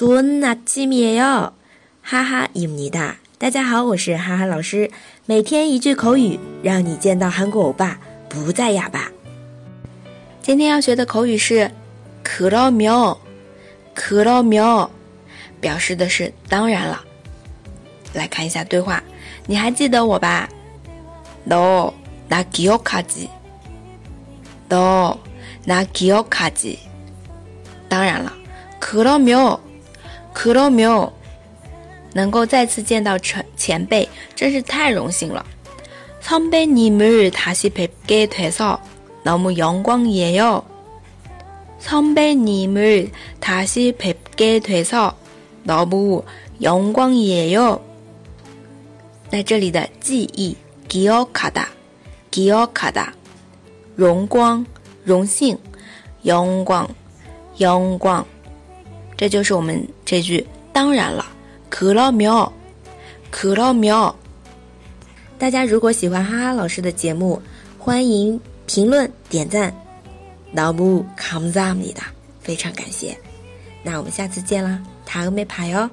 [0.00, 1.52] 존나치밀 요，
[2.00, 3.18] 哈哈伊姆尼哒！
[3.36, 4.90] 大家好，我是哈哈老师，
[5.26, 7.98] 每天一句口语，让你见到韩国欧巴
[8.30, 9.12] 不再哑巴。
[10.40, 11.70] 今天要学的口语是
[12.24, 13.18] “그러면
[13.94, 14.88] ”，“그러면”
[15.60, 17.04] 表示的是当然了。
[18.14, 19.04] 来看一下对话，
[19.46, 20.48] 你还记得我吧
[21.44, 21.92] ？No,
[22.30, 23.28] 나기억하 지。
[24.70, 25.18] No,
[25.66, 26.78] 나기억하 지。
[27.86, 28.32] 当然了，
[28.80, 29.60] 그러 면。
[30.36, 31.12] 去了没有？
[32.12, 35.44] 能够再次见到陈前辈，真是太荣幸了。
[36.22, 38.78] 선배님을다시뵙게돼서
[39.24, 40.62] 너무영광이에 요。
[41.80, 45.14] 선배님을다시뵙게돼서
[45.64, 46.22] 너무
[46.60, 47.80] 영광이에 요。
[49.30, 50.56] 那这里的记忆，
[50.88, 51.66] 기억하 다，
[52.30, 53.12] 기억하 다，
[53.94, 54.64] 荣光，
[55.04, 55.56] 荣幸，
[56.22, 56.88] 阳光，
[57.58, 58.24] 阳光。
[59.20, 60.42] 这就是我们这句
[60.72, 61.26] 当然了，
[61.68, 62.50] 可了苗，
[63.30, 64.16] 可了苗”。
[65.36, 67.38] 大家如果喜欢哈哈老师的节目，
[67.78, 69.70] 欢迎评论点赞，
[70.52, 72.00] 老木康赞你的，
[72.40, 73.14] 非常感谢。
[73.82, 75.86] 那我们下次见啦，塔음没牌哟。